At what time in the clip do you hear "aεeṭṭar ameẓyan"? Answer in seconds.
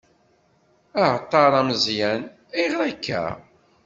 1.01-2.21